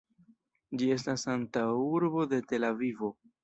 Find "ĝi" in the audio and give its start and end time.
0.81-0.87